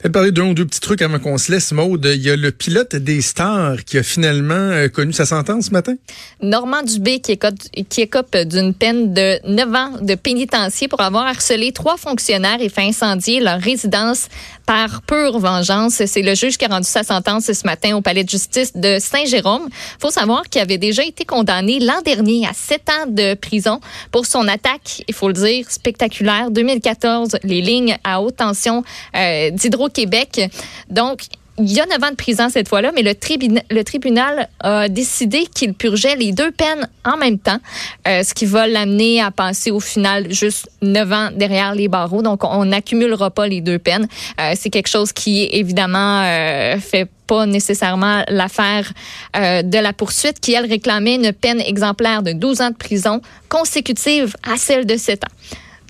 [0.00, 2.10] Peut-être parler d'un ou deux petits trucs avant qu'on se laisse, Maude.
[2.14, 5.72] Il y a le pilote des stars qui a finalement euh, connu sa sentence ce
[5.72, 5.94] matin.
[6.40, 7.56] Normand Dubé qui écope,
[7.90, 8.08] qui
[8.46, 13.40] d'une peine de 9 ans de pénitencier pour avoir harcelé trois fonctionnaires et fait incendier
[13.40, 14.28] leur résidence
[14.64, 16.02] par pure vengeance.
[16.06, 18.98] C'est le juge qui a rendu sa sentence ce matin au palais de justice de
[18.98, 19.68] Saint-Jérôme.
[20.00, 23.80] faut savoir qu'il avait déjà été condamné l'an dernier à 7 ans de prison
[24.12, 26.50] pour son attaque, il faut le dire, spectaculaire.
[26.50, 28.82] 2014, les lignes à haute tension
[29.14, 29.50] euh,
[29.88, 30.50] d'Hydro-Québec.
[30.88, 31.22] Donc,
[31.58, 35.74] il y a 9 ans de prison cette fois-là, mais le, tribunal, a décidé qu'il
[35.74, 37.58] purgeait les deux peines en même temps,
[38.08, 42.22] euh, ce qui va l'amener à passer au final juste 9 ans derrière les barreaux.
[42.22, 44.08] Donc, on n'accumulera pas les deux peines.
[44.40, 48.92] Euh, c'est quelque chose qui, évidemment, euh, fait pas nécessairement l'affaire
[49.36, 53.20] euh, de la poursuite qui, elle, réclamait une peine exemplaire de 12 ans de prison
[53.48, 55.28] consécutive à celle de 7 ans.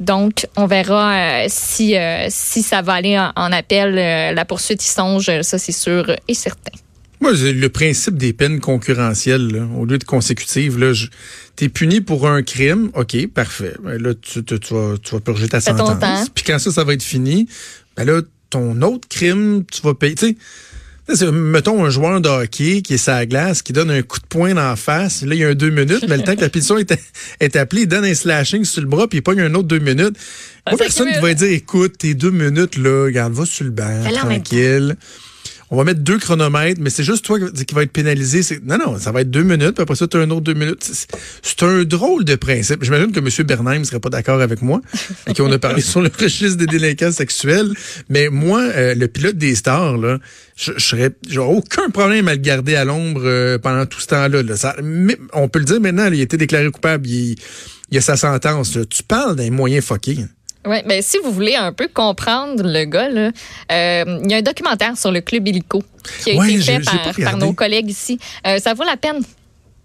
[0.01, 3.99] Donc, on verra euh, si, euh, si ça va aller en, en appel.
[3.99, 6.73] Euh, la poursuite y songe, ça c'est sûr et certain.
[7.21, 10.95] Moi, le principe des peines concurrentielles, là, au lieu de consécutives, là,
[11.55, 13.75] t'es puni pour un crime, ok, parfait.
[13.85, 16.31] Ben là, tu, tu, tu vas, tu vas purger ta sentence.
[16.35, 17.47] Puis quand ça, ça va être fini,
[17.95, 20.39] ben là, ton autre crime, tu vas payer.
[21.33, 24.55] Mettons un joueur de hockey qui est sa glace, qui donne un coup de poing
[24.55, 25.23] dans la face.
[25.23, 26.93] Là, il y a un deux minutes, mais le temps que la pétition est,
[27.41, 29.79] est appelée, il donne un slashing sur le bras, puis il pogne un autre deux
[29.79, 30.17] minutes.
[30.67, 31.29] Ah, Moi, personne qui cumule.
[31.29, 34.97] va dire, écoute, tes deux minutes, là, regarde, va sur le banc, tranquille.
[35.73, 38.41] On va mettre deux chronomètres, mais c'est juste toi qui va être pénalisé.
[38.65, 40.55] Non, non, ça va être deux minutes, puis après ça, tu as un autre deux
[40.55, 40.83] minutes.
[40.83, 42.83] C'est- un drôle de principe.
[42.83, 43.47] J'imagine que M.
[43.47, 44.81] Bernheim ne serait pas d'accord avec moi,
[45.29, 47.71] et qu'on a parlé sur le registre des délinquants sexuels.
[48.09, 50.19] Mais moi, euh, le pilote des stars, là,
[50.57, 54.07] je, je serais, j'aurais aucun problème à le garder à l'ombre euh, pendant tout ce
[54.09, 54.43] temps-là.
[54.43, 54.57] là.
[54.57, 57.37] Ça- mais on peut le dire maintenant, là, il a été déclaré coupable, il,
[57.91, 58.75] il a sa sentence.
[58.75, 58.85] là.
[58.87, 60.19] Tu parles d'un moyen fucké.
[60.67, 63.31] Oui, mais si vous voulez un peu comprendre le gars, là,
[63.73, 65.83] euh, il y a un documentaire sur le club illico
[66.23, 68.19] qui a Ouais, été fait par, nos collègues ici.
[68.47, 69.23] Euh, ça vaut la peine.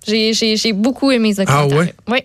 [0.07, 1.77] J'ai- J'ai j'ai beaucoup aimé ce Ah documentaire.
[1.79, 1.93] ouais?
[2.09, 2.19] Oui.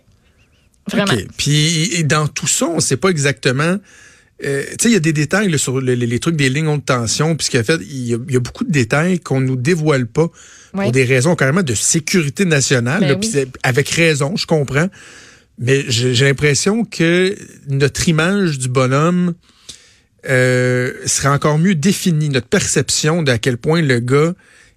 [0.90, 1.12] Vraiment.
[1.12, 1.26] OK.
[1.36, 3.76] Puis et dans tout ça, on ne sait pas exactement.
[4.42, 6.48] euh, tu sais, il y a des détails là, sur le- les, les trucs des
[6.48, 8.64] lignes haute tension, puis ce qu'il a fait, il y a, il y a beaucoup
[8.64, 10.28] de détails qu'on nous dévoile pas
[10.72, 10.84] Ouais.
[10.84, 13.00] pour des raisons carrément de sécurité nationale.
[13.00, 13.44] Ben là, oui.
[13.62, 14.86] avec raison, je comprends.
[15.62, 17.36] Mais j'ai l'impression que
[17.68, 19.34] notre image du bonhomme
[20.28, 24.32] euh, serait encore mieux définie, notre perception de à quel point le gars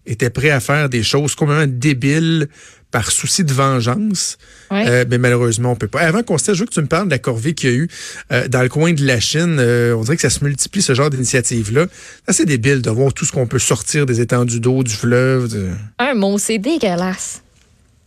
[0.05, 2.47] était prêt à faire des choses complètement débiles
[2.91, 4.37] par souci de vengeance.
[4.71, 4.83] Ouais.
[4.87, 6.01] Euh, mais malheureusement, on peut pas.
[6.01, 7.73] Avant qu'on se sache, je veux que tu me parles de la corvée qu'il y
[7.73, 7.87] a eu
[8.31, 9.57] euh, dans le coin de la Chine.
[9.59, 11.87] Euh, on dirait que ça se multiplie, ce genre d'initiative-là.
[12.25, 15.47] C'est assez débile de voir tout ce qu'on peut sortir des étendues d'eau, du fleuve.
[15.51, 17.42] de- Un mot, c'est dégueulasse.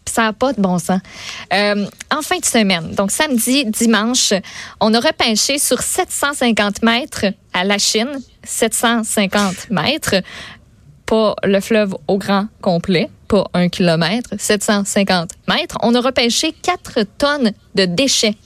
[0.08, 1.00] Ça n'a pas de bon sens.
[1.52, 4.32] Euh, en fin de semaine, donc samedi, dimanche,
[4.80, 10.16] on a repêché sur 750 mètres à la Chine, 750 mètres,
[11.06, 15.76] pas le fleuve au grand complet, pas un kilomètre, 750 mètres.
[15.82, 18.36] On a repêché 4 tonnes de déchets.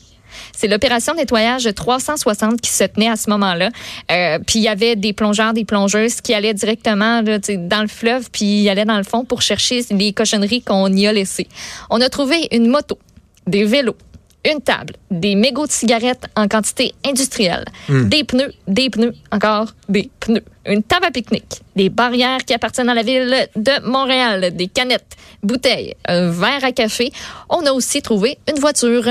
[0.57, 3.71] C'est l'opération de nettoyage 360 qui se tenait à ce moment-là.
[4.11, 7.89] Euh, puis il y avait des plongeurs, des plongeuses qui allaient directement là, dans le
[7.89, 11.49] fleuve, puis ils allaient dans le fond pour chercher les cochonneries qu'on y a laissées.
[11.91, 12.99] On a trouvé une moto,
[13.47, 13.97] des vélos,
[14.45, 20.11] une table, des mégots de cigarettes en quantité industrielle, des pneus, des pneus, encore des
[20.21, 24.69] pneus, une table à pique-nique, des barrières qui appartiennent à la ville de Montréal, des
[24.69, 27.13] canettes, bouteilles, un verre à café.
[27.49, 29.05] On a aussi trouvé une voiture.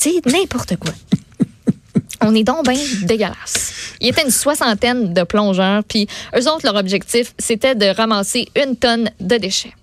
[0.00, 0.92] C'est n'importe quoi.
[2.22, 3.72] On est donc bien dégueulasse.
[4.00, 8.48] Il y était une soixantaine de plongeurs, puis eux autres, leur objectif, c'était de ramasser
[8.56, 9.74] une tonne de déchets.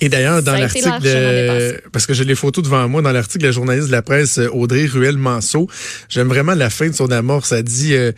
[0.00, 3.46] Et d'ailleurs, dans l'article, de- parce que j'ai les photos devant moi, dans l'article de
[3.48, 5.68] la journaliste de la presse euh, Audrey Ruel-Manceau,
[6.08, 7.50] j'aime vraiment la fin de son amorce.
[7.50, 8.10] Ça dit, euh,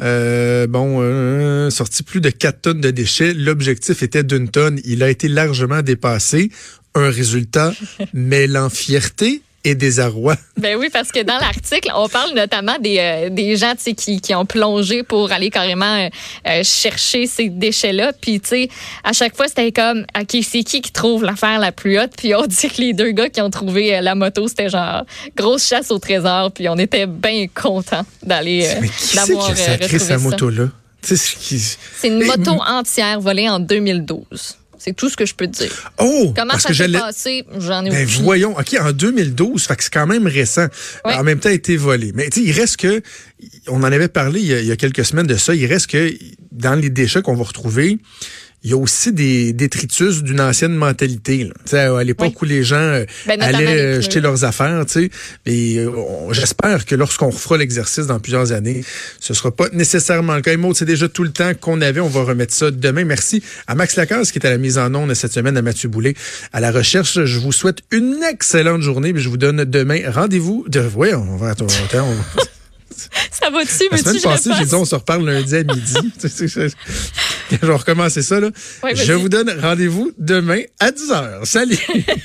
[0.00, 3.34] euh, bon, euh, sorti plus de 4 tonnes de déchets.
[3.34, 4.80] L'objectif était d'une tonne.
[4.84, 6.50] Il a été largement dépassé.
[6.94, 7.74] Un résultat
[8.14, 10.36] mêlant fierté et désarroi.
[10.56, 14.34] Ben oui, parce que dans l'article, on parle notamment des, euh, des gens qui, qui
[14.34, 16.08] ont plongé pour aller carrément euh,
[16.46, 18.12] euh, chercher ces déchets-là.
[18.18, 18.68] Puis, tu sais,
[19.02, 22.12] à chaque fois, c'était comme, OK, c'est qui qui trouve l'affaire la plus haute?
[22.16, 25.04] Puis on dit que les deux gars qui ont trouvé la moto, c'était genre
[25.36, 26.52] grosse chasse au trésor.
[26.52, 28.68] Puis on était bien contents d'aller
[29.14, 30.68] d'avoir retrouvé sa moto-là?
[31.02, 34.56] C'est une moto entière volée en 2012.
[34.78, 35.92] C'est tout ce que je peux te dire.
[35.98, 36.32] Oh!
[36.36, 37.44] Comment ça s'est passé?
[37.58, 38.56] J'en ai ben Voyons.
[38.58, 40.66] OK, en 2012, fait que c'est quand même récent.
[41.04, 42.12] En même temps, a été volé.
[42.14, 43.02] Mais tu sais, il reste que,
[43.68, 45.66] on en avait parlé il y, a, il y, a, quelques semaines de ça, il
[45.66, 46.12] reste que
[46.52, 47.98] dans les déchets qu'on va retrouver,
[48.64, 51.50] il y a aussi des détritus d'une ancienne mentalité.
[51.72, 54.84] À l'époque où les gens euh, ben, allaient jeter leurs affaires,
[55.46, 58.82] et euh, j'espère que lorsqu'on refera l'exercice dans plusieurs années,
[59.20, 60.52] ce sera pas nécessairement le cas.
[60.52, 62.00] Et c'est déjà tout le temps qu'on avait.
[62.00, 63.04] On va remettre ça demain.
[63.04, 65.88] Merci à Max Lacasse qui est à la mise en onde cette semaine, à Mathieu
[65.88, 66.14] Boulet
[66.52, 67.24] à la recherche.
[67.24, 69.12] Je vous souhaite une excellente journée.
[69.14, 70.64] Je vous donne demain rendez-vous.
[70.68, 70.80] De...
[70.94, 71.74] Ouais, on va attendre.
[73.30, 75.94] Ça va dessus, La semaine passée, j'ai dit on se reparle lundi à midi.
[77.62, 78.40] je vais recommencer ça.
[78.40, 78.50] Là?
[78.94, 81.44] je vous donne rendez-vous demain à 10h.
[81.44, 81.78] Salut!